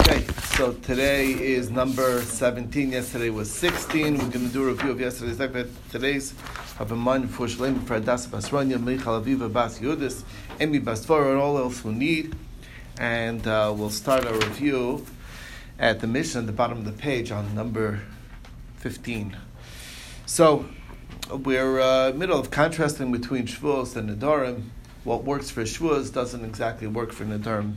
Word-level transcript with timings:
Okay, 0.00 0.26
so 0.56 0.72
today 0.72 1.26
is 1.30 1.70
number 1.70 2.20
17. 2.20 2.90
Yesterday 2.90 3.30
was 3.30 3.48
16. 3.52 4.14
We're 4.14 4.18
going 4.18 4.48
to 4.48 4.52
do 4.52 4.64
a 4.64 4.72
review 4.72 4.90
of 4.90 5.00
yesterday's 5.00 5.40
episode. 5.40 5.70
Today's 5.90 6.34
of 6.80 6.90
a 6.90 6.96
man 6.96 7.28
for 7.28 7.46
Shalem 7.46 7.80
for 7.84 8.00
Adas 8.00 8.26
Basranya, 8.26 8.82
Michal 8.82 9.22
Aviva 9.22 9.52
Bas 9.52 9.78
Yudis, 9.78 10.24
Emi 10.58 10.82
Bastvara, 10.82 11.32
and 11.32 11.40
all 11.40 11.58
else 11.58 11.78
who 11.80 11.92
need. 11.92 12.34
And 12.98 13.46
uh, 13.46 13.72
we'll 13.76 13.88
start 13.88 14.26
our 14.26 14.34
review 14.34 15.06
at 15.78 16.00
the 16.00 16.08
Mishnah 16.08 16.40
at 16.40 16.46
the 16.46 16.52
bottom 16.52 16.78
of 16.78 16.84
the 16.86 16.92
page 16.92 17.30
on 17.30 17.54
number 17.54 18.00
15. 18.78 19.36
So 20.26 20.66
we're 21.30 21.78
uh, 21.78 22.12
middle 22.16 22.40
of 22.40 22.50
contrasting 22.50 23.12
between 23.12 23.46
Shavuos 23.46 23.94
and 23.94 24.10
Nadarim. 24.10 24.70
What 25.04 25.22
works 25.22 25.50
for 25.50 25.62
Shavuos 25.62 26.12
doesn't 26.12 26.44
exactly 26.44 26.88
work 26.88 27.12
for 27.12 27.24
Nadarim. 27.24 27.76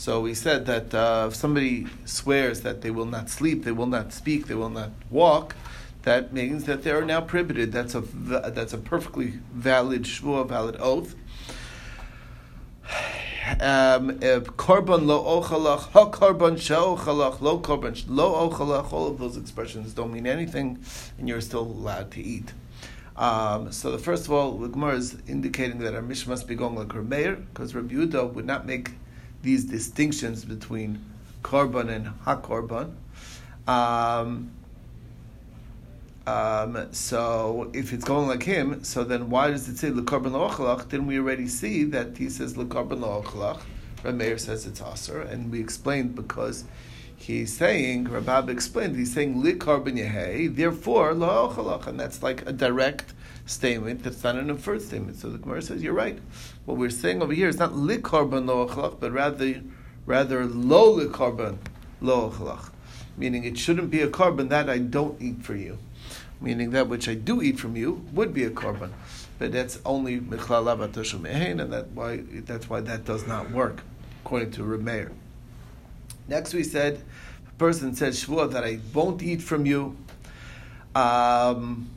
So 0.00 0.22
we 0.22 0.32
said 0.32 0.64
that 0.64 0.94
uh, 0.94 1.26
if 1.28 1.34
somebody 1.36 1.86
swears 2.06 2.62
that 2.62 2.80
they 2.80 2.90
will 2.90 3.04
not 3.04 3.28
sleep, 3.28 3.64
they 3.64 3.72
will 3.72 3.84
not 3.84 4.14
speak, 4.14 4.46
they 4.46 4.54
will 4.54 4.70
not 4.70 4.92
walk, 5.10 5.56
that 6.04 6.32
means 6.32 6.64
that 6.64 6.84
they 6.84 6.90
are 6.90 7.04
now 7.04 7.20
prohibited. 7.20 7.70
That's 7.70 7.94
a 7.94 8.00
that's 8.00 8.72
a 8.72 8.78
perfectly 8.78 9.34
valid 9.52 10.04
shvua, 10.04 10.48
valid 10.48 10.76
oath. 10.80 11.14
Um, 13.60 14.18
korban 14.56 15.04
lo 15.04 15.22
ochalach, 15.22 15.90
ha 15.90 16.10
korban 16.10 16.58
she'ochalach, 16.58 17.42
lo 17.42 17.60
korban 17.60 18.02
lo 18.08 18.48
ochalach. 18.48 18.94
All 18.94 19.06
of 19.06 19.18
those 19.18 19.36
expressions 19.36 19.92
don't 19.92 20.14
mean 20.14 20.26
anything, 20.26 20.82
and 21.18 21.28
you're 21.28 21.42
still 21.42 21.60
allowed 21.60 22.10
to 22.12 22.22
eat. 22.22 22.54
Um, 23.16 23.70
so 23.70 23.90
the 23.90 23.98
first 23.98 24.24
of 24.24 24.32
all, 24.32 24.56
the 24.56 24.68
Gemara 24.68 24.94
is 24.94 25.18
indicating 25.28 25.80
that 25.80 25.94
our 25.94 26.00
Mishnah 26.00 26.30
must 26.30 26.48
be 26.48 26.54
going 26.54 26.74
like 26.74 26.88
Rameir, 26.88 27.36
because 27.50 27.74
Rabbi 27.74 27.92
Yehuda 27.92 28.32
would 28.32 28.46
not 28.46 28.64
make 28.64 28.92
these 29.42 29.64
distinctions 29.64 30.44
between 30.44 31.04
korban 31.42 31.88
and 31.88 32.06
hakorban. 32.24 32.92
Um, 33.66 34.50
um, 36.26 36.92
so 36.92 37.70
if 37.72 37.92
it's 37.92 38.04
going 38.04 38.28
like 38.28 38.42
him, 38.42 38.84
so 38.84 39.04
then 39.04 39.30
why 39.30 39.50
does 39.50 39.68
it 39.68 39.78
say 39.78 39.90
lekorban 39.90 40.32
lo'ochalach? 40.32 40.88
Didn't 40.88 41.06
we 41.06 41.18
already 41.18 41.48
see 41.48 41.84
that 41.84 42.16
he 42.16 42.28
says 42.28 42.54
lekorban 42.54 43.00
lo'ochalach? 43.00 43.60
Rameir 44.04 44.38
says 44.38 44.66
it's 44.66 44.80
aser, 44.80 45.20
and 45.22 45.50
we 45.50 45.60
explained 45.60 46.14
because 46.14 46.64
he's 47.20 47.56
saying 47.56 48.06
Rabab 48.06 48.48
explained 48.48 48.96
he's 48.96 49.12
saying 49.12 49.42
likorban 49.42 49.98
yehei, 49.98 50.54
therefore 50.54 51.12
lo'ochalach, 51.12 51.86
and 51.86 51.98
that's 51.98 52.22
like 52.22 52.46
a 52.46 52.52
direct 52.52 53.14
statement 53.46 54.02
that's 54.02 54.24
not 54.24 54.36
an 54.36 54.50
inferred 54.50 54.82
statement. 54.82 55.16
So 55.16 55.30
the 55.30 55.38
Gemara 55.38 55.62
says 55.62 55.82
you're 55.82 55.92
right. 55.92 56.18
What 56.64 56.78
we're 56.78 56.90
saying 56.90 57.22
over 57.22 57.32
here 57.32 57.48
is 57.48 57.58
not 57.58 57.72
likorban 57.72 58.46
lo'ochalach, 58.46 59.00
but 59.00 59.12
rather 59.12 59.62
rather 60.06 60.46
lo 60.46 60.98
likorban 60.98 61.58
lo'ochalach, 62.02 62.70
meaning 63.16 63.44
it 63.44 63.58
shouldn't 63.58 63.90
be 63.90 64.00
a 64.00 64.08
korban 64.08 64.48
that 64.48 64.68
I 64.68 64.78
don't 64.78 65.20
eat 65.20 65.42
for 65.42 65.54
you 65.54 65.78
meaning 66.40 66.70
that 66.70 66.88
which 66.88 67.08
I 67.08 67.14
do 67.14 67.42
eat 67.42 67.58
from 67.58 67.76
you 67.76 68.04
would 68.12 68.32
be 68.32 68.44
a 68.44 68.50
korban. 68.50 68.90
but 69.38 69.52
that's 69.52 69.78
only 69.84 70.20
mehein, 70.20 71.60
and 71.60 71.72
that 71.72 71.90
why 71.92 72.22
that's 72.46 72.68
why 72.68 72.80
that 72.80 73.04
does 73.04 73.26
not 73.26 73.50
work, 73.50 73.82
according 74.24 74.50
to 74.52 74.62
Remeir. 74.62 75.10
Next, 76.30 76.54
we 76.54 76.62
said, 76.62 77.02
a 77.48 77.52
person 77.58 77.92
says 77.96 78.24
shvua 78.24 78.52
that 78.52 78.64
I 78.64 78.78
won't 78.94 79.20
eat 79.20 79.42
from 79.42 79.66
you, 79.66 79.96
um, 80.94 81.90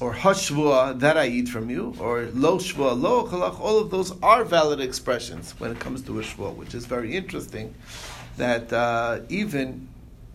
or 0.00 0.14
hashvua 0.14 1.00
that 1.00 1.16
I 1.16 1.26
eat 1.26 1.48
from 1.48 1.68
you, 1.68 1.92
or 1.98 2.28
lo 2.32 2.58
shvua 2.58 2.98
lo 2.98 3.26
chalach. 3.26 3.58
All 3.58 3.80
of 3.80 3.90
those 3.90 4.12
are 4.22 4.44
valid 4.44 4.80
expressions 4.80 5.58
when 5.58 5.72
it 5.72 5.80
comes 5.80 6.00
to 6.02 6.20
a 6.20 6.22
shvua, 6.22 6.54
which 6.54 6.74
is 6.76 6.86
very 6.86 7.16
interesting. 7.16 7.74
That 8.36 8.72
uh, 8.72 9.22
even 9.28 9.88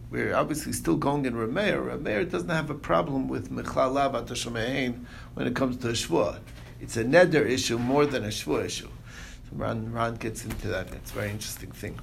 we're 0.10 0.36
obviously 0.36 0.74
still 0.74 0.98
going 0.98 1.26
in 1.26 1.34
Rameir. 1.34 1.82
Rameir 1.90 2.30
doesn't 2.30 2.50
have 2.50 2.70
a 2.70 2.76
problem 2.76 3.30
with 3.30 3.50
Mechlalav 3.50 4.12
Atashamein 4.22 5.06
when 5.36 5.48
it 5.48 5.56
comes 5.56 5.78
to 5.78 5.88
a 5.88 5.94
Shvuah. 5.94 6.40
It's 6.82 6.98
a 6.98 7.06
neder 7.06 7.50
issue 7.50 7.78
more 7.78 8.06
than 8.06 8.26
a 8.26 8.28
Shvuah 8.28 8.66
issue. 8.66 8.90
So 9.52 9.58
Ran, 9.58 9.92
Ran 9.92 10.16
gets 10.16 10.46
into 10.46 10.68
that. 10.70 10.94
It's 10.94 11.12
a 11.12 11.14
very 11.14 11.30
interesting 11.30 11.72
thing. 11.72 12.00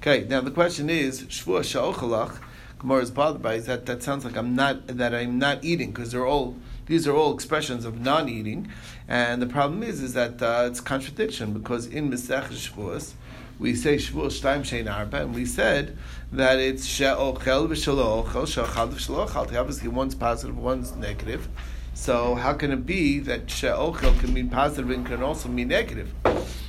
Okay, 0.00 0.26
now 0.28 0.40
the 0.40 0.50
question 0.50 0.88
is, 0.90 1.22
Shvuah 1.24 1.60
Sha'ochalach, 1.60 2.38
Gemara 2.78 3.02
is 3.02 3.10
bothered 3.10 3.42
by 3.42 3.54
is 3.54 3.66
that 3.66 3.86
that 3.86 4.02
sounds 4.02 4.24
like 4.24 4.36
I'm 4.36 4.54
not 4.54 4.86
that 4.86 5.12
I'm 5.12 5.38
not 5.38 5.64
eating 5.64 5.90
because 5.90 6.12
they're 6.12 6.26
all 6.26 6.56
these 6.86 7.08
are 7.08 7.14
all 7.14 7.34
expressions 7.34 7.84
of 7.84 8.00
non-eating, 8.00 8.68
and 9.08 9.42
the 9.42 9.48
problem 9.48 9.82
is 9.82 10.00
is 10.00 10.14
that 10.14 10.40
uh, 10.40 10.68
it's 10.70 10.80
contradiction 10.80 11.52
because 11.52 11.86
in 11.86 12.08
Mesech 12.08 12.44
Shavuos 12.44 13.14
we 13.58 13.74
say 13.74 13.96
Shavuos 13.96 14.40
Shtaim 14.40 14.60
Shein 14.60 14.92
Arba, 14.92 15.22
and 15.22 15.34
we 15.34 15.44
said 15.44 15.98
that 16.30 16.60
it's 16.60 16.86
she'ochel 16.86 17.66
v'shelo 17.68 18.24
ochel, 18.24 18.46
she'ochal. 18.46 19.58
Obviously, 19.58 19.88
one's 19.88 20.14
positive, 20.14 20.56
one's 20.56 20.94
negative. 20.94 21.48
So 21.94 22.36
how 22.36 22.52
can 22.52 22.70
it 22.70 22.86
be 22.86 23.18
that 23.20 23.50
she'ochel 23.50 24.20
can 24.20 24.32
mean 24.32 24.50
positive 24.50 24.90
and 24.90 25.04
can 25.04 25.20
also 25.20 25.48
mean 25.48 25.66
negative? 25.66 26.14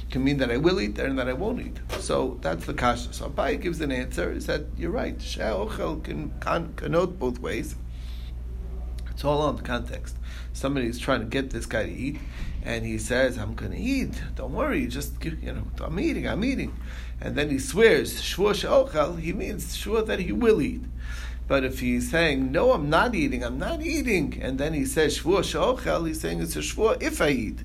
Can 0.09 0.23
mean 0.23 0.37
that 0.37 0.49
I 0.49 0.57
will 0.57 0.81
eat 0.81 0.97
and 0.97 1.19
that 1.19 1.29
I 1.29 1.33
won't 1.33 1.61
eat. 1.61 1.79
So 1.99 2.39
that's 2.41 2.65
the 2.65 2.73
kasha. 2.73 3.13
So 3.13 3.29
Abai 3.29 3.61
gives 3.61 3.79
an 3.79 3.91
answer, 3.91 4.31
is 4.31 4.47
that 4.47 4.65
you're 4.75 4.91
right. 4.91 5.21
She'ochel 5.21 6.03
can, 6.03 6.33
can 6.39 6.73
connote 6.73 7.19
both 7.19 7.39
ways. 7.39 7.75
It's 9.11 9.23
all 9.23 9.41
on 9.41 9.57
the 9.57 9.61
context. 9.61 10.15
Somebody's 10.53 10.97
trying 10.97 11.19
to 11.19 11.25
get 11.25 11.51
this 11.51 11.65
guy 11.65 11.85
to 11.85 11.91
eat, 11.91 12.19
and 12.63 12.85
he 12.85 12.97
says, 12.97 13.37
"I'm 13.37 13.53
going 13.53 13.71
to 13.71 13.77
eat. 13.77 14.21
Don't 14.35 14.53
worry. 14.53 14.87
Just 14.87 15.23
you 15.23 15.53
know, 15.53 15.67
I'm 15.81 15.99
eating. 15.99 16.27
I'm 16.27 16.43
eating." 16.43 16.75
And 17.21 17.35
then 17.35 17.49
he 17.49 17.59
swears, 17.59 18.21
"Shvur 18.21 18.55
she'ochel." 18.55 19.19
He 19.19 19.33
means 19.33 19.75
sure 19.75 20.01
that 20.01 20.19
he 20.19 20.31
will 20.31 20.61
eat. 20.61 20.83
But 21.49 21.65
if 21.65 21.79
he's 21.79 22.11
saying, 22.11 22.51
"No, 22.51 22.73
I'm 22.73 22.89
not 22.89 23.15
eating. 23.15 23.43
I'm 23.43 23.57
not 23.57 23.81
eating," 23.81 24.39
and 24.39 24.59
then 24.59 24.73
he 24.73 24.85
says, 24.85 25.19
"Shvur 25.19 25.43
she'ochel," 25.43 26.07
he's 26.07 26.21
saying 26.21 26.41
it's 26.41 26.55
a 26.55 26.59
shvur 26.59 27.01
if 27.01 27.21
I 27.21 27.29
eat. 27.29 27.59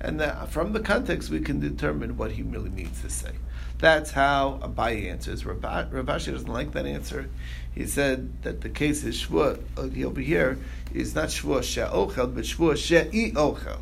And 0.00 0.20
from 0.50 0.72
the 0.72 0.80
context, 0.80 1.30
we 1.30 1.40
can 1.40 1.60
determine 1.60 2.16
what 2.16 2.32
he 2.32 2.42
really 2.42 2.68
means 2.68 3.00
to 3.02 3.08
say. 3.08 3.32
That's 3.78 4.10
how 4.10 4.58
Abaye 4.60 5.08
answers. 5.08 5.46
Rav 5.46 5.60
Ashi 5.60 6.32
doesn't 6.32 6.52
like 6.52 6.72
that 6.72 6.84
answer. 6.84 7.30
He 7.72 7.86
said 7.86 8.42
that 8.42 8.60
the 8.60 8.68
case 8.68 9.04
is 9.04 9.22
shvua 9.22 9.60
uh, 9.76 10.06
over 10.06 10.20
here 10.20 10.58
is 10.92 11.14
not 11.14 11.28
shvua 11.28 11.62
she'ochel, 11.62 12.34
but 12.34 12.42
shvua 12.42 12.76
she'i 12.76 13.32
ochel. 13.32 13.78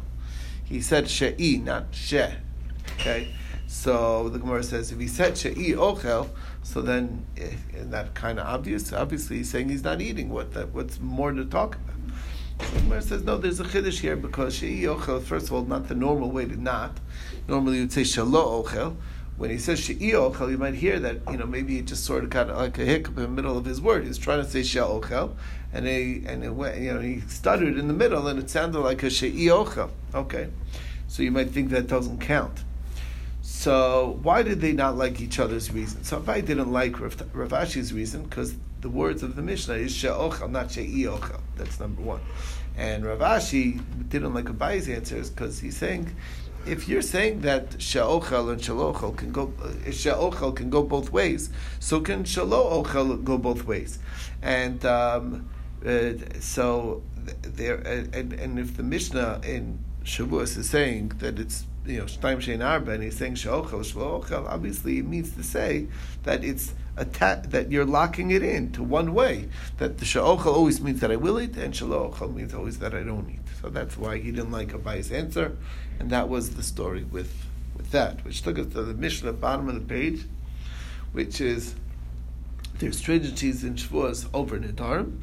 He 0.65 0.83
said 0.83 1.09
she'i, 1.09 1.57
not 1.57 1.87
she. 1.93 2.21
Okay, 3.01 3.35
so 3.77 4.31
the 4.31 4.39
Gemara 4.39 4.63
says 4.63 4.91
if 4.91 4.99
he 4.99 5.07
said 5.07 5.37
she'i 5.37 5.75
ochel, 5.75 6.29
so 6.63 6.81
then 6.81 7.27
eh, 7.37 7.51
isn't 7.75 7.91
that 7.91 8.15
kind 8.15 8.41
of 8.41 8.47
obvious? 8.47 8.93
Obviously, 8.93 9.37
he's 9.39 9.51
saying 9.51 9.69
he's 9.69 9.85
not 9.85 10.01
eating. 10.01 10.31
What 10.31 10.49
what's 10.73 10.99
more 10.99 11.31
to 11.33 11.45
talk 11.45 11.77
about? 11.77 11.97
So 12.61 12.75
the 12.75 12.81
Gemara 12.81 13.03
says 13.03 13.23
no. 13.25 13.37
There's 13.37 13.61
a 13.61 13.65
chiddush 13.65 14.01
here 14.01 14.17
because 14.17 14.55
she'i 14.55 14.85
ochel. 14.85 15.23
First 15.23 15.49
of 15.49 15.53
all, 15.53 15.63
not 15.63 15.89
the 15.89 15.95
normal 15.95 16.31
way 16.31 16.47
to 16.47 16.57
not. 16.57 16.99
Normally, 17.49 17.77
you'd 17.77 17.93
say 17.93 18.03
shalo 18.03 18.65
ochel 18.65 18.97
when 19.37 19.51
he 19.51 19.59
says 19.59 19.79
she'iochel, 19.79 20.51
you 20.51 20.57
might 20.57 20.75
hear 20.75 20.99
that 20.99 21.21
you 21.31 21.37
know 21.37 21.47
maybe 21.47 21.77
he 21.77 21.83
just 21.83 22.05
sort 22.05 22.25
of 22.25 22.31
got 22.31 22.49
like 22.49 22.79
a 22.79 22.85
hiccup 22.85 23.17
in 23.19 23.23
the 23.23 23.29
middle 23.29 23.59
of 23.59 23.67
his 23.67 23.81
word. 23.81 24.07
He's 24.07 24.19
trying 24.19 24.43
to 24.43 24.51
say 24.51 24.63
she'ochel, 24.63 25.35
and 25.73 25.87
he 25.87 26.25
and 26.27 26.43
it 26.43 26.55
went, 26.55 26.79
you 26.81 26.95
know 26.95 27.01
he 27.01 27.21
stuttered 27.29 27.77
in 27.77 27.89
the 27.89 27.95
middle, 27.95 28.27
and 28.27 28.39
it 28.39 28.49
sounded 28.49 28.81
like 28.81 29.03
a 29.03 29.11
she'iochel. 29.11 29.91
Okay, 30.15 30.49
so 31.09 31.23
you 31.23 31.31
might 31.31 31.51
think 31.51 31.69
that 31.71 31.87
doesn't 31.87 32.21
count. 32.21 32.65
So 33.67 34.21
why 34.23 34.45
did 34.45 34.61
they 34.61 34.71
not 34.71 34.97
like 34.97 35.21
each 35.21 35.41
other's 35.41 35.73
reason? 35.73 36.05
So 36.05 36.19
if 36.19 36.29
I 36.29 36.41
didn't 36.41 36.71
like 36.71 37.01
Rav, 37.01 37.21
Rav 37.35 37.51
Ashi's 37.51 37.93
reason, 37.93 38.23
because 38.23 38.55
the 38.81 38.89
words 38.89 39.25
of 39.25 39.35
the 39.35 39.43
Mishnah 39.43 39.75
is 39.75 39.93
she'ochel, 39.93 40.49
not 40.49 40.71
she'iochel. 40.71 41.41
That's 41.57 41.81
number 41.81 42.01
one. 42.01 42.21
And 42.77 43.05
Rav 43.05 43.19
Ashi 43.19 43.83
didn't 44.09 44.35
like 44.35 44.45
Abayi's 44.45 44.89
answers 44.89 45.31
because 45.31 45.59
he's 45.59 45.77
saying 45.77 46.15
if 46.65 46.89
you're 46.89 47.03
saying 47.03 47.41
that 47.41 47.83
she'ochel 47.83 48.53
and 48.53 48.61
shalochel 48.61 49.17
can 49.17 49.33
go, 49.33 49.53
uh, 49.61 49.91
she'ochel 49.91 50.55
can 50.55 50.71
go 50.71 50.85
both 50.85 51.11
ways, 51.11 51.51
so 51.81 52.01
can 52.01 52.23
shalochel 52.23 53.25
go 53.25 53.37
both 53.37 53.65
ways, 53.65 53.99
and 54.43 54.87
um, 54.87 55.49
uh, 55.85 56.13
so 56.39 57.03
there, 57.43 57.79
and, 57.79 58.33
and 58.33 58.61
if 58.61 58.77
the 58.77 58.85
Mishnah 58.85 59.41
in 59.43 59.81
Shavuos 60.05 60.57
is 60.57 60.71
saying 60.71 61.09
that 61.19 61.41
it's 61.41 61.65
you 61.87 61.99
know 61.99 62.05
shtaim 62.05 62.39
shein 62.39 62.65
arba, 62.65 62.93
and 62.93 63.03
he's 63.03 63.17
saying 63.17 63.37
she'ochel 63.37 63.85
shalochel, 63.85 64.47
obviously 64.49 64.99
it 64.99 65.07
means 65.07 65.33
to 65.33 65.43
say 65.43 65.87
that 66.25 66.45
it's 66.45 66.75
atta- 66.97 67.43
that 67.49 67.71
you're 67.71 67.85
locking 67.85 68.31
it 68.31 68.43
in 68.43 68.73
to 68.73 68.83
one 68.83 69.15
way. 69.15 69.49
That 69.79 69.99
the 69.99 70.05
she'ochel 70.05 70.47
always 70.47 70.81
means 70.81 71.01
that 71.01 71.11
I 71.11 71.17
will 71.17 71.41
eat, 71.41 71.57
and 71.57 71.73
shalochel 71.73 72.35
means 72.35 72.55
always 72.55 72.79
that 72.81 72.95
I 72.95 73.03
don't 73.03 73.29
eat. 73.31 73.41
So 73.61 73.69
that's 73.71 73.97
why 73.97 74.19
he 74.19 74.31
didn't 74.31 74.53
like 74.53 74.73
Abayi's 74.73 75.13
answer, 75.13 75.57
and 75.99 76.11
that 76.11 76.29
was 76.29 76.55
the 76.57 76.63
story 76.63 77.05
with, 77.05 77.33
with 77.77 77.91
that, 77.91 78.25
which 78.25 78.43
took 78.43 78.59
us 78.59 78.67
to 78.67 78.83
the 78.83 78.95
Mishnah, 78.95 79.33
bottom 79.33 79.69
of 79.69 79.75
the 79.75 79.81
page, 79.81 80.25
which 81.13 81.41
is 81.41 81.75
there's 82.79 83.01
stringencies 83.01 83.63
in 83.63 83.75
Shavuos 83.75 84.29
over 84.35 84.59
Nidarim, 84.59 85.19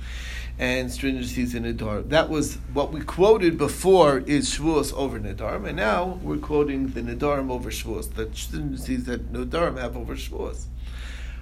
and 0.60 0.90
stringencies 0.90 1.56
in 1.56 1.64
Nidarim. 1.64 2.10
That 2.10 2.30
was 2.30 2.56
what 2.74 2.92
we 2.92 3.02
quoted 3.02 3.58
before 3.58 4.20
is 4.20 4.50
Shavuos 4.50 4.94
over 4.94 5.20
Nidarim, 5.20 5.68
and 5.68 5.78
now 5.78 6.20
we're 6.22 6.38
quoting 6.38 6.90
the 6.90 7.02
Nidarim 7.02 7.50
over 7.52 7.70
Shavuos, 7.70 8.14
the 8.14 8.28
stringencies 8.28 9.06
that 9.06 9.32
Nidarim 9.32 9.80
have 9.80 9.98
over 9.98 10.16
Shavuos. 10.16 10.66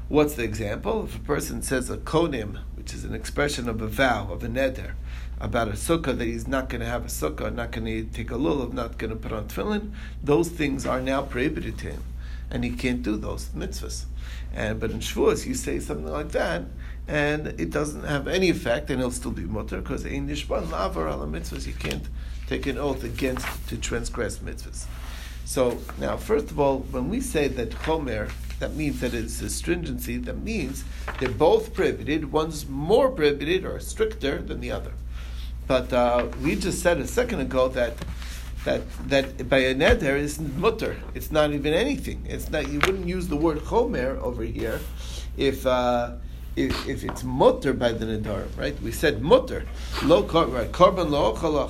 What's 0.08 0.34
the 0.34 0.44
example? 0.44 1.06
If 1.06 1.16
a 1.16 1.19
person 1.19 1.62
says 1.62 1.90
a 1.90 1.98
konim, 1.98 2.60
which 2.75 2.94
is 2.94 3.06
an 3.06 3.16
expression 3.16 3.69
of 3.69 3.81
a 3.81 3.88
vow, 3.88 4.28
of 4.30 4.44
a 4.44 4.48
neder, 4.48 4.92
about 5.40 5.69
a 5.69 5.72
sukkah 5.72 6.18
that 6.18 6.25
he's 6.25 6.48
not 6.48 6.68
going 6.68 6.81
to 6.81 6.88
have 6.88 7.06
a 7.06 7.07
sukkah, 7.07 7.54
not 7.54 7.72
going 7.72 7.86
to 7.86 8.04
take 8.04 8.30
a 8.30 8.36
lulav, 8.36 8.74
not 8.74 8.98
going 8.98 9.10
to 9.10 9.16
put 9.16 9.31
on 9.31 9.48
tefillin, 9.48 9.92
those 10.22 10.50
things 10.50 10.86
are 10.86 11.00
now 11.00 11.22
prohibited 11.22 11.78
to 11.78 11.92
him, 11.92 12.04
and 12.51 12.63
he 12.63 12.71
can't 12.71 13.01
do 13.01 13.18
those 13.18 13.50
mitzvahs. 13.50 14.06
And 14.53 14.80
but 14.80 14.92
in 14.92 15.00
Shavuos, 15.00 15.45
you 15.45 15.56
say 15.56 15.80
something 15.80 16.12
like 16.12 16.31
that, 16.33 16.63
and 17.07 17.48
it 17.59 17.69
doesn't 17.69 18.03
have 18.03 18.27
any 18.27 18.50
effect, 18.50 18.89
and 18.89 19.00
it'll 19.00 19.12
still 19.12 19.31
be 19.31 19.44
mutter 19.44 19.81
because 19.81 20.06
ein 20.06 20.27
nishban 20.27 20.68
lavar 20.68 21.12
ala 21.12 21.25
mitzvahs. 21.25 21.65
You 21.65 21.74
can't 21.74 22.07
take 22.48 22.68
an 22.68 22.77
oath 22.77 23.03
against 23.03 23.48
to 23.69 23.77
transgress 23.77 24.39
mitzvahs. 24.39 24.86
So 25.45 25.80
now, 25.98 26.18
first 26.18 26.51
of 26.51 26.59
all, 26.59 26.80
when 26.80 27.09
we 27.09 27.19
say 27.21 27.48
that 27.48 27.71
chomer, 27.71 28.31
that 28.59 28.75
means 28.75 29.00
that 29.00 29.13
it's 29.13 29.42
a 29.42 29.50
stringency. 29.50 30.18
That 30.18 30.38
means 30.38 30.83
they're 31.19 31.30
both 31.30 31.74
prohibited. 31.74 32.31
One's 32.31 32.68
more 32.68 33.09
prohibited 33.09 33.65
or 33.65 33.80
stricter 33.80 34.42
than 34.42 34.59
the 34.59 34.71
other. 34.71 34.92
But 35.68 35.92
uh, 35.94 36.27
we 36.44 36.56
just 36.56 36.81
said 36.81 37.00
a 37.00 37.07
second 37.07 37.39
ago 37.39 37.68
that 37.69 37.94
that 38.66 38.81
that 39.10 39.50
by 39.50 39.60
a 39.60 39.75
neder 39.75 40.18
is 40.18 40.40
mutter. 40.40 40.96
It's 41.13 41.31
not 41.31 41.52
even 41.52 41.74
anything. 41.74 42.25
It's 42.28 42.50
not. 42.50 42.68
You 42.68 42.80
wouldn't 42.80 43.08
use 43.08 43.28
the 43.28 43.38
word 43.38 43.60
chomer 43.60 44.18
over 44.22 44.44
here 44.44 44.80
if. 45.38 45.66
Uh, 45.66 46.13
if, 46.54 46.86
if 46.86 47.06
it's 47.06 47.24
mutter 47.24 47.72
by 47.72 47.94
the 47.94 48.06
neder, 48.06 48.46
right? 48.58 48.78
We 48.81 48.92
said 48.92 49.22
mutter, 49.22 49.63
lo 50.04 50.24
shochala. 50.24 51.69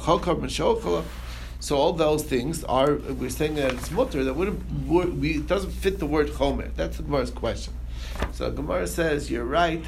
So 1.59 1.77
all 1.77 1.93
those 1.93 2.23
things 2.23 2.63
are 2.63 2.95
we're 2.95 3.29
saying 3.29 3.53
that 3.55 3.73
it's 3.73 3.91
mutter 3.91 4.23
that 4.23 4.33
wouldn't 4.33 4.59
we, 4.87 5.35
it 5.35 5.45
doesn't 5.45 5.69
fit 5.69 5.99
the 5.99 6.07
word 6.07 6.29
chomer. 6.29 6.73
That's 6.75 6.97
the 6.97 7.03
Gemara's 7.03 7.29
question. 7.29 7.75
So 8.33 8.49
Gemara 8.51 8.87
says 8.87 9.29
you're 9.29 9.45
right 9.45 9.85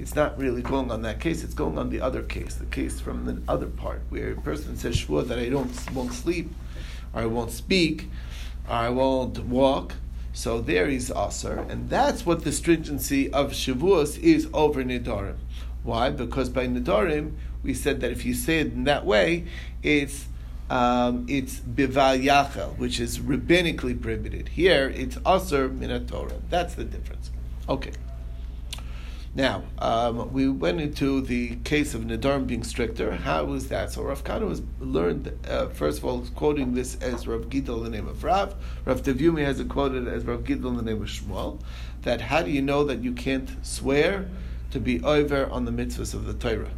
it's 0.00 0.14
not 0.14 0.38
really 0.38 0.62
going 0.62 0.90
on 0.90 1.02
that 1.02 1.20
case. 1.20 1.44
It's 1.44 1.54
going 1.54 1.78
on 1.78 1.90
the 1.90 2.00
other 2.00 2.22
case, 2.22 2.54
the 2.54 2.66
case 2.66 3.00
from 3.00 3.26
the 3.26 3.40
other 3.52 3.66
part, 3.66 4.02
where 4.08 4.32
a 4.32 4.40
person 4.40 4.76
says 4.76 4.96
shvua 4.96 5.28
that 5.28 5.38
I 5.38 5.48
don't 5.48 5.70
won't 5.92 6.12
sleep, 6.12 6.50
or 7.12 7.22
I 7.22 7.26
won't 7.26 7.50
speak, 7.50 8.08
or 8.66 8.74
I 8.74 8.88
won't 8.88 9.38
walk. 9.44 9.94
So 10.32 10.60
there 10.60 10.88
he's 10.88 11.10
aser, 11.10 11.66
and 11.68 11.90
that's 11.90 12.24
what 12.24 12.44
the 12.44 12.52
stringency 12.52 13.32
of 13.32 13.52
shavuos 13.52 14.18
is 14.18 14.48
over 14.54 14.82
nidarim. 14.82 15.36
Why? 15.82 16.10
Because 16.10 16.48
by 16.48 16.66
nidarim 16.66 17.34
we 17.62 17.74
said 17.74 18.00
that 18.00 18.10
if 18.10 18.24
you 18.24 18.32
say 18.32 18.60
it 18.60 18.68
in 18.68 18.84
that 18.84 19.04
way, 19.04 19.44
it's 19.82 20.26
um, 20.70 21.26
it's 21.28 21.58
bival 21.60 22.22
yachel, 22.24 22.78
which 22.78 23.00
is 23.00 23.18
rabbinically 23.18 24.00
prohibited. 24.00 24.48
Here 24.48 24.88
it's 24.88 25.18
aser 25.26 25.68
minatorah. 25.68 26.40
That's 26.48 26.74
the 26.74 26.84
difference. 26.84 27.30
Okay. 27.68 27.92
Now, 29.32 29.62
um, 29.78 30.32
we 30.32 30.48
went 30.48 30.80
into 30.80 31.20
the 31.20 31.54
case 31.62 31.94
of 31.94 32.02
Nadarim 32.02 32.48
being 32.48 32.64
stricter. 32.64 33.12
How 33.12 33.44
was 33.44 33.68
that? 33.68 33.92
So 33.92 34.02
Rav 34.02 34.24
Kahana 34.24 34.48
was 34.48 34.62
learned, 34.80 35.32
uh, 35.48 35.68
first 35.68 35.98
of 35.98 36.04
all, 36.04 36.26
quoting 36.34 36.74
this 36.74 36.96
as 36.96 37.28
Rav 37.28 37.42
Gidel 37.48 37.78
in 37.78 37.84
the 37.84 37.90
name 37.90 38.08
of 38.08 38.24
Rav. 38.24 38.56
Rav 38.84 39.02
Tavyomi 39.02 39.44
has 39.44 39.60
it 39.60 39.68
quoted 39.68 40.08
as 40.08 40.24
Rav 40.24 40.42
Gidel 40.42 40.70
in 40.70 40.76
the 40.78 40.82
name 40.82 41.00
of 41.00 41.08
Shmuel. 41.08 41.60
That 42.02 42.20
how 42.20 42.42
do 42.42 42.50
you 42.50 42.60
know 42.60 42.82
that 42.84 43.04
you 43.04 43.12
can't 43.12 43.48
swear 43.64 44.28
to 44.72 44.80
be 44.80 45.00
over 45.04 45.48
on 45.48 45.64
the 45.64 45.70
mitzvahs 45.70 46.12
of 46.12 46.26
the 46.26 46.34
Torah? 46.34 46.72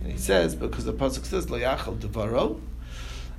And 0.00 0.10
he 0.10 0.16
says, 0.16 0.54
because 0.54 0.86
the 0.86 0.94
Pasuk 0.94 1.26
says, 1.26 1.46
Layachal 1.48 1.98
Devaro, 1.98 2.58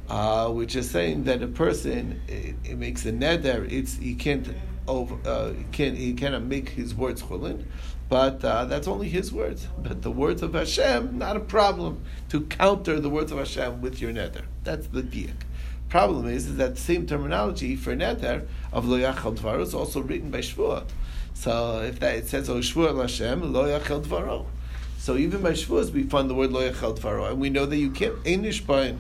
uh, 0.10 0.50
which 0.50 0.76
is 0.76 0.92
saying 0.92 1.24
that 1.24 1.42
a 1.42 1.48
person, 1.48 2.22
it, 2.28 2.56
it 2.64 2.78
makes 2.78 3.04
a 3.08 3.12
neder, 3.12 3.72
it's, 3.72 3.96
he 3.96 4.14
can't 4.14 4.48
over, 4.88 5.16
uh, 5.28 5.54
can't, 5.72 5.98
he 5.98 6.14
cannot 6.14 6.44
make 6.44 6.70
his 6.70 6.94
words 6.94 7.22
chulin. 7.22 7.66
But 8.10 8.44
uh, 8.44 8.66
that's 8.66 8.88
only 8.88 9.08
his 9.08 9.32
words. 9.32 9.68
But 9.78 10.02
the 10.02 10.10
words 10.12 10.42
of 10.42 10.56
Hashem, 10.56 11.20
not 11.20 11.38
a 11.38 11.40
problem 11.40 12.04
to 12.30 12.42
counter 12.42 13.00
the 13.00 13.10
words 13.10 13.32
of 13.32 13.38
Hashem 13.38 13.82
with 13.82 14.02
your 14.02 14.12
neder. 14.12 14.46
That's 14.64 14.88
the 14.88 15.04
diak. 15.04 15.44
Problem 15.90 16.28
is, 16.28 16.48
is 16.48 16.58
that 16.58 16.78
same 16.78 17.06
terminology 17.06 17.76
for 17.76 17.96
neder 17.96 18.48
of 18.74 18.88
lo 18.88 18.98
yachal 18.98 19.38
dvaro 19.38 19.62
is 19.62 19.76
also 19.76 20.02
written 20.02 20.32
by 20.32 20.40
Shvuah. 20.40 20.86
So 21.36 21.82
if 21.82 22.00
that 22.00 22.16
it 22.16 22.28
says 22.28 22.50
oh 22.50 22.58
Shvuah 22.58 23.00
Hashem 23.00 23.54
lo 23.54 23.66
yachal 23.66 24.04
dvaro. 24.04 24.48
So 24.98 25.16
even 25.16 25.44
by 25.44 25.52
Shavuos 25.52 25.92
we 25.92 26.04
find 26.04 26.30
the 26.30 26.36
word 26.36 26.52
lo 26.52 26.68
yachal 26.68 26.98
dvaro, 26.98 27.30
and 27.30 27.40
we 27.40 27.52
know 27.52 27.68
that 27.68 27.78
you 27.78 27.92
can't 27.92 28.16
einish 28.24 28.66
by 28.66 28.96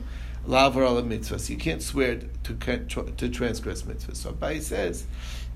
lavar 0.47 0.87
ala 0.87 1.01
mitzvahs. 1.01 1.49
You 1.49 1.57
can't 1.57 1.81
swear 1.81 2.21
to 2.43 2.53
to 2.53 3.29
transgress 3.29 3.81
mitzvahs. 3.83 4.17
So 4.17 4.33
Abai 4.33 4.61
says 4.61 5.05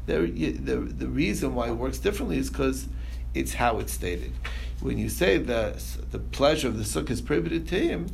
the, 0.08 0.26
the 0.26 0.78
the 0.78 1.08
reason 1.08 1.54
why 1.54 1.68
it 1.70 1.76
works 1.76 2.00
differently 2.00 2.38
is 2.38 2.50
because 2.50 2.88
it's 3.34 3.56
how 3.56 3.80
it's 3.80 3.94
stated. 3.94 4.34
When 4.80 4.98
you 4.98 5.10
say 5.10 5.38
the 5.38 5.82
the 6.12 6.20
pleasure 6.20 6.68
of 6.68 6.78
the 6.78 6.84
sukkah 6.84 7.12
is 7.12 7.22
prohibited 7.22 7.68
to 7.70 7.80
him, 7.80 8.08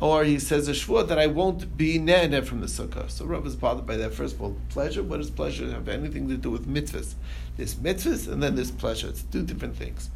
or 0.00 0.24
he 0.24 0.38
says 0.38 0.68
a 0.68 0.72
shvua 0.72 1.08
that 1.08 1.18
I 1.18 1.26
won't 1.26 1.76
be 1.76 1.98
nene 1.98 2.42
from 2.42 2.60
the 2.60 2.66
sukkah. 2.66 3.10
So 3.10 3.24
Rav 3.24 3.46
is 3.46 3.56
bothered 3.56 3.86
by 3.86 3.96
that. 3.96 4.14
First 4.14 4.34
of 4.34 4.42
all, 4.42 4.56
pleasure. 4.68 5.02
What 5.02 5.18
does 5.18 5.30
pleasure 5.30 5.70
have 5.70 5.88
anything 5.88 6.28
to 6.28 6.36
do 6.36 6.50
with 6.50 6.68
mitzvahs? 6.68 7.14
There's 7.56 7.74
mitzvahs 7.76 8.30
and 8.30 8.42
then 8.42 8.56
there's 8.56 8.70
pleasure. 8.70 9.08
It's 9.08 9.22
two 9.22 9.42
different 9.42 9.76
things. 9.76 10.10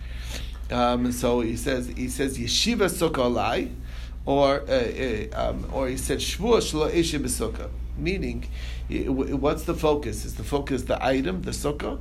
Um, 0.71 1.11
so 1.13 1.41
he 1.41 1.57
says 1.57 1.89
he 1.89 2.09
says 2.09 2.39
yeshiva 2.39 2.89
sukkah 2.89 3.33
alai, 3.33 3.73
or 4.27 4.61
uh, 4.69 4.73
uh, 4.73 5.51
um, 5.51 5.67
or 5.73 5.89
he 5.89 5.97
said 5.97 6.19
shvua 6.19 6.59
shlo 6.59 6.91
eshe 6.93 7.19
b'sukkah. 7.19 7.71
Meaning, 7.97 8.47
what's 8.89 9.65
the 9.65 9.75
focus? 9.75 10.25
Is 10.25 10.37
the 10.37 10.45
focus 10.45 10.85
the 10.85 11.05
item, 11.05 11.43
the 11.43 11.51
sukkah, 11.51 12.01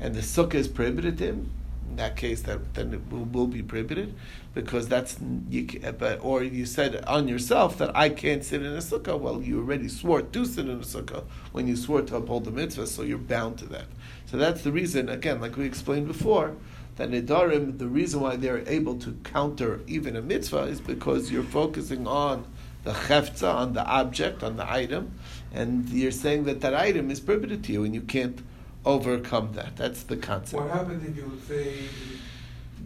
and 0.00 0.14
the 0.14 0.20
sukkah 0.20 0.56
is 0.56 0.68
prohibited 0.68 1.18
to 1.18 1.26
him? 1.26 1.50
In 1.88 1.96
that 1.96 2.16
case 2.16 2.42
that 2.42 2.74
then 2.74 2.94
it 2.94 3.00
will, 3.10 3.24
will 3.24 3.46
be 3.46 3.62
prohibited 3.62 4.14
because 4.54 4.88
that's 4.88 5.16
you 5.48 5.66
but 5.98 6.18
or 6.22 6.42
you 6.42 6.66
said 6.66 7.04
on 7.04 7.28
yourself 7.28 7.78
that 7.78 7.94
I 7.96 8.08
can't 8.08 8.44
sit 8.44 8.62
in 8.62 8.72
a 8.72 8.78
sukkah. 8.78 9.18
Well 9.18 9.42
you 9.42 9.58
already 9.58 9.88
swore 9.88 10.22
to 10.22 10.44
sit 10.44 10.66
in 10.66 10.76
a 10.76 10.84
sukkah 10.84 11.24
when 11.52 11.66
you 11.66 11.76
swore 11.76 12.02
to 12.02 12.16
uphold 12.16 12.44
the 12.44 12.50
mitzvah 12.50 12.86
so 12.86 13.02
you're 13.02 13.18
bound 13.18 13.58
to 13.58 13.66
that. 13.66 13.86
So 14.26 14.36
that's 14.36 14.62
the 14.62 14.72
reason 14.72 15.08
again 15.08 15.40
like 15.40 15.56
we 15.56 15.64
explained 15.64 16.06
before 16.06 16.54
that 16.98 17.10
Nidarim, 17.10 17.78
the 17.78 17.86
reason 17.86 18.20
why 18.20 18.34
they're 18.34 18.68
able 18.68 18.96
to 18.96 19.12
counter 19.22 19.80
even 19.86 20.16
a 20.16 20.22
mitzvah 20.22 20.62
is 20.62 20.80
because 20.80 21.30
you're 21.30 21.44
focusing 21.44 22.08
on 22.08 22.44
the 22.82 22.92
cheftza, 22.92 23.54
on 23.54 23.72
the 23.72 23.84
object, 23.86 24.42
on 24.42 24.56
the 24.56 24.70
item, 24.70 25.12
and 25.52 25.88
you're 25.88 26.10
saying 26.10 26.44
that 26.44 26.60
that 26.60 26.74
item 26.74 27.10
is 27.10 27.20
prohibited 27.20 27.62
to 27.64 27.72
you 27.72 27.84
and 27.84 27.94
you 27.94 28.00
can't 28.00 28.40
overcome 28.88 29.52
that. 29.52 29.76
That's 29.76 30.02
the 30.04 30.16
concept. 30.16 30.62
What 30.62 30.72
happens 30.72 31.04
if 31.06 31.14
you 31.16 31.38
say 31.46 31.74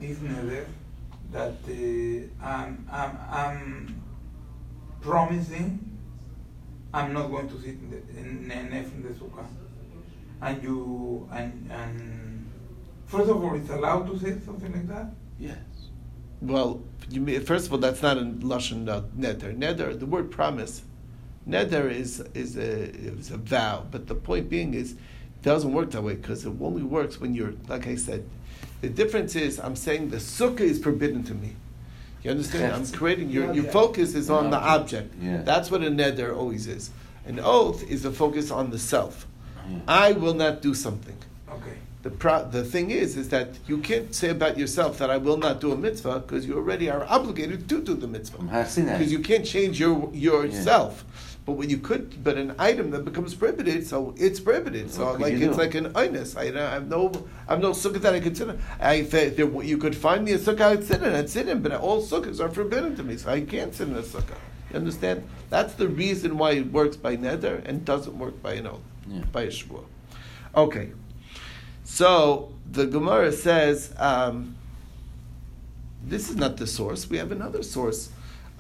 this 0.01 0.19
neder 0.19 0.67
that 1.31 1.59
uh, 1.69 2.45
I'm, 2.45 2.87
I'm, 2.91 3.19
I'm 3.31 4.03
promising 5.01 5.99
I'm 6.93 7.13
not 7.15 7.31
going 7.31 7.49
to 7.49 7.59
sit 7.61 7.77
in 7.83 7.91
the, 7.91 8.01
in, 8.19 8.51
in 8.51 9.03
the 9.03 9.09
sukkah, 9.11 9.47
and 10.43 10.63
you 10.63 11.27
and 11.33 11.71
and 11.71 12.51
first 13.07 13.31
of 13.31 13.43
all, 13.43 13.55
it's 13.55 13.71
allowed 13.71 14.07
to 14.11 14.19
say 14.19 14.37
something 14.45 14.73
like 14.73 14.89
that. 14.89 15.07
Yes. 15.39 15.57
Well, 16.43 16.83
you 17.09 17.41
first 17.41 17.67
of 17.67 17.73
all, 17.73 17.79
that's 17.79 18.03
not 18.03 18.19
a 18.19 18.23
lashon 18.23 18.85
neder. 18.85 19.57
Neder, 19.57 19.99
the 19.99 20.05
word 20.05 20.31
promise, 20.31 20.83
neder 21.49 21.91
is 21.91 22.21
is 22.35 22.59
a 22.59 22.91
is 22.91 23.31
a 23.31 23.39
vow. 23.39 23.87
But 23.91 24.09
the 24.09 24.15
point 24.15 24.51
being 24.51 24.75
is 24.75 24.97
doesn't 25.43 25.73
work 25.73 25.91
that 25.91 26.03
way 26.03 26.15
because 26.15 26.45
it 26.45 26.53
only 26.61 26.83
works 26.83 27.21
when 27.21 27.35
you're, 27.35 27.55
like 27.69 27.87
I 27.87 27.97
said, 27.97 28.25
the 28.81 28.89
difference 28.89 29.37
is 29.37 29.59
I'm 29.61 29.77
saying 29.77 30.11
the 30.11 30.17
sukkah 30.19 30.61
is 30.61 30.83
forbidden 30.83 31.23
to 31.25 31.35
me. 31.35 31.57
You 32.23 32.31
understand? 32.31 32.73
I'm 32.73 32.87
creating 32.87 33.31
your 33.31 33.53
your 33.53 33.65
focus 33.65 34.15
is 34.15 34.31
on 34.31 34.51
the 34.51 34.59
object. 34.59 35.15
Yeah. 35.21 35.43
That's 35.43 35.71
what 35.71 35.83
a 35.83 35.91
neder 35.91 36.37
always 36.37 36.67
is. 36.69 36.91
An 37.27 37.41
oath 37.41 37.83
is 37.89 38.05
a 38.05 38.13
focus 38.13 38.51
on 38.51 38.71
the 38.71 38.79
self. 38.79 39.27
I 39.87 40.13
will 40.13 40.35
not 40.35 40.63
do 40.63 40.75
something. 40.75 41.17
Okay. 41.49 41.79
The 42.03 42.11
pro- 42.11 42.49
the 42.49 42.65
thing 42.65 42.91
is, 42.91 43.17
is 43.17 43.29
that 43.29 43.49
you 43.69 43.79
can't 43.79 44.13
say 44.15 44.31
about 44.31 44.59
yourself 44.59 44.99
that 44.99 45.11
I 45.11 45.17
will 45.19 45.37
not 45.37 45.61
do 45.61 45.73
a 45.73 45.77
mitzvah 45.77 46.21
because 46.21 46.47
you 46.47 46.57
already 46.57 46.91
are 46.91 47.05
obligated 47.09 47.69
to 47.69 47.81
do 47.81 47.95
the 47.95 48.09
mitzvah. 48.09 48.39
Because 48.99 49.13
you 49.13 49.21
can't 49.21 49.47
change 49.47 49.79
your 49.79 50.11
yourself. 50.13 51.05
Yeah. 51.07 51.32
But 51.45 51.53
when 51.53 51.69
you 51.71 51.79
could, 51.79 52.23
but 52.23 52.37
an 52.37 52.55
item 52.57 52.93
that 52.93 53.05
becomes 53.05 53.35
prohibited, 53.35 53.85
so 53.85 54.15
it's 54.17 54.39
prohibited. 54.39 54.93
So 54.93 55.07
what 55.07 55.21
like 55.21 55.35
it's 55.35 55.59
like 55.59 55.75
an 55.75 55.93
inus. 55.93 56.37
I, 56.37 56.57
I 56.57 56.75
have 56.75 56.89
no, 56.89 57.11
I 57.49 57.55
have 57.55 57.61
no 57.61 57.73
sukkah 57.73 58.01
that 58.01 58.15
I 58.15 58.19
in. 58.19 58.61
I 58.81 59.01
there, 59.01 59.63
you 59.63 59.77
could 59.77 59.97
find 59.97 60.25
me 60.25 60.33
a 60.33 60.39
sukkah 60.39 60.61
I'd 60.61 60.85
sit 60.85 61.03
in. 61.03 61.13
I'd 61.13 61.29
sit 61.29 61.49
in, 61.49 61.61
but 61.61 61.73
all 61.73 62.01
sukkahs 62.01 62.39
are 62.39 62.49
forbidden 62.49 62.95
to 62.97 63.03
me, 63.03 63.17
so 63.17 63.31
I 63.31 63.41
can't 63.41 63.75
sit 63.75 63.89
in 63.89 63.97
a 63.97 64.03
sukkah. 64.03 64.37
You 64.71 64.77
understand? 64.77 65.25
That's 65.51 65.75
the 65.75 65.89
reason 65.89 66.39
why 66.39 66.53
it 66.53 66.73
works 66.73 66.97
by 66.97 67.17
neder 67.17 67.61
and 67.65 67.85
doesn't 67.85 68.17
work 68.17 68.41
by 68.41 68.55
an 68.55 68.69
oath, 68.69 68.81
yeah. 69.09 69.23
by 69.33 69.43
a 69.43 69.49
shvuah. 69.49 69.85
Okay, 70.55 70.93
so 71.83 72.53
the 72.71 72.87
Gemara 72.87 73.33
says 73.33 73.93
um, 73.99 74.55
this 76.05 76.31
is 76.31 76.37
not 76.37 76.57
the 76.57 76.69
source. 76.69 77.11
We 77.11 77.19
have 77.19 77.33
another 77.33 77.65
source 77.65 78.11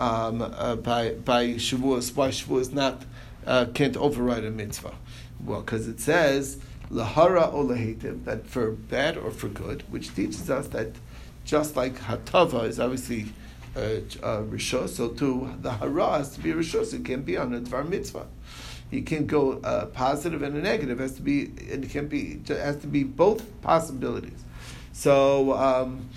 um, 0.03 0.43
uh, 0.43 0.77
by 0.77 1.11
by 1.13 1.45
Shavuos, 1.55 2.15
why 2.17 2.29
Shavuos 2.29 2.73
not 2.73 3.05
uh, 3.47 3.67
can't 3.73 3.97
override 3.97 4.45
a 4.45 4.51
mitzvah. 4.51 4.95
Well, 5.45 5.61
because 5.61 5.87
it 5.87 6.01
says 6.01 6.59
lahara 6.91 7.53
or 7.53 7.65
lahativ, 7.65 8.25
that 8.25 8.47
for 8.47 8.73
bad 8.73 9.17
or 9.17 9.31
for 9.31 9.49
good, 9.49 9.85
which 9.91 10.15
teaches 10.15 10.51
us 10.51 10.67
that 10.69 10.89
just 11.45 11.77
like 11.77 11.95
hatava 11.99 12.65
is 12.65 12.81
obviously 12.81 13.27
uh, 13.77 13.81
uh, 14.23 14.43
rishos, 14.43 14.91
so 14.91 15.09
too 15.09 15.55
the 15.61 15.73
hara 15.73 16.19
has 16.19 16.35
to 16.35 16.41
be 16.41 16.51
rishos. 16.51 16.93
It 16.93 17.05
can't 17.05 17.25
be 17.25 17.37
on 17.37 17.55
a 17.55 17.61
dvar 17.61 17.89
mitzvah. 17.89 18.27
It 18.91 19.07
can 19.07 19.27
go 19.27 19.61
uh, 19.61 19.87
positive 19.87 20.43
and 20.43 20.57
a 20.57 20.61
negative. 20.61 21.01
It 21.01 21.03
has 21.03 21.15
to 21.15 21.23
be. 21.23 21.43
It 21.43 21.89
can 21.91 22.09
be. 22.09 22.41
It 22.45 22.49
has 22.49 22.77
to 22.79 22.89
be 22.89 23.05
both 23.05 23.41
possibilities. 23.63 24.45
So. 24.93 25.53
Um, 25.55 26.09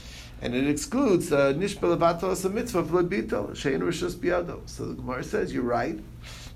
and 0.46 0.54
it 0.54 0.68
excludes 0.68 1.32
uh, 1.32 1.54
nishbel 1.54 2.00
uh, 2.00 2.48
a 2.48 2.50
mitzvah 2.52 2.84
v'lebito 2.84 3.50
shein 3.54 3.80
rishos 3.80 4.14
biado. 4.14 4.62
So 4.70 4.86
the 4.86 4.94
Gemara 4.94 5.24
says 5.24 5.52
you're 5.52 5.64
right, 5.64 6.00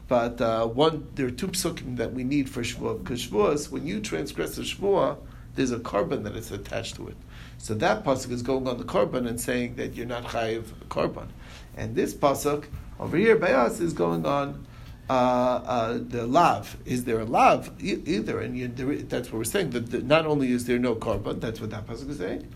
but 0.07 0.39
uh, 0.39 0.67
one 0.67 1.07
there 1.15 1.25
are 1.25 1.31
two 1.31 1.47
psukim 1.47 1.97
that 1.97 2.13
we 2.13 2.23
need 2.23 2.47
for 2.47 2.61
shvuah 2.61 2.99
because 2.99 3.27
shvuah 3.27 3.71
when 3.71 3.87
you 3.87 3.99
transgress 3.99 4.59
a 4.59 4.61
shvuah, 4.61 5.17
there's 5.55 5.71
a 5.71 5.79
korban 5.79 6.23
that 6.25 6.35
is 6.35 6.51
attached 6.51 6.97
to 6.97 7.07
it. 7.07 7.17
So 7.57 7.73
that 7.73 8.03
pasuk 8.03 8.29
is 8.29 8.43
going 8.43 8.67
on 8.67 8.77
the 8.77 8.83
korban 8.83 9.27
and 9.27 9.41
saying 9.41 9.73
that 9.77 9.95
you're 9.95 10.05
not 10.05 10.25
chayiv 10.25 10.65
korban, 10.89 11.29
and 11.75 11.95
this 11.95 12.13
pasuk 12.13 12.65
over 12.99 13.17
here 13.17 13.37
by 13.37 13.53
us 13.53 13.79
is 13.79 13.93
going 13.93 14.23
on. 14.27 14.67
Uh, 15.09 15.59
uh, 15.65 15.99
the 15.99 16.27
lav 16.27 16.77
is 16.85 17.05
there 17.05 17.19
a 17.21 17.25
lav 17.25 17.71
e- 17.81 18.03
either, 18.05 18.41
and 18.41 18.55
you, 18.55 18.67
there, 18.67 18.95
that's 18.97 19.31
what 19.31 19.39
we're 19.39 19.43
saying. 19.43 19.71
That 19.71 19.89
the, 19.89 20.03
not 20.03 20.27
only 20.27 20.51
is 20.51 20.67
there 20.67 20.77
no 20.77 20.93
korban, 20.93 21.41
that's 21.41 21.59
what 21.59 21.71
that 21.71 21.87
pasuk 21.87 22.11
is 22.11 22.19
saying, 22.19 22.47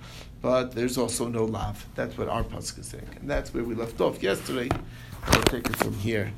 but 0.44 0.74
there's 0.74 0.98
also 0.98 1.28
no 1.28 1.46
lav. 1.46 1.88
That's 1.96 2.18
what 2.18 2.28
our 2.28 2.44
pasuk 2.44 2.80
is 2.80 2.88
saying, 2.88 3.08
and 3.20 3.30
that's 3.30 3.54
where 3.54 3.64
we 3.64 3.74
left 3.74 4.00
off 4.02 4.22
yesterday. 4.22 4.70
We'll 5.32 5.42
take 5.44 5.68
it 5.68 5.76
from 5.78 5.94
here. 5.96 6.32